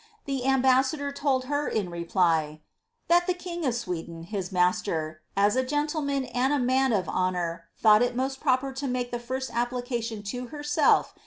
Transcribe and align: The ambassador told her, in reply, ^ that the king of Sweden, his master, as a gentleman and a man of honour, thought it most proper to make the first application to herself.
The 0.25 0.47
ambassador 0.47 1.11
told 1.11 1.45
her, 1.45 1.67
in 1.67 1.91
reply, 1.91 2.61
^ 3.05 3.07
that 3.07 3.27
the 3.27 3.35
king 3.35 3.67
of 3.67 3.75
Sweden, 3.75 4.23
his 4.23 4.51
master, 4.51 5.21
as 5.37 5.55
a 5.55 5.61
gentleman 5.63 6.25
and 6.25 6.51
a 6.51 6.57
man 6.57 6.91
of 6.91 7.07
honour, 7.07 7.65
thought 7.77 8.01
it 8.01 8.15
most 8.15 8.39
proper 8.39 8.73
to 8.73 8.87
make 8.87 9.11
the 9.11 9.19
first 9.19 9.51
application 9.53 10.23
to 10.23 10.47
herself. 10.47 11.13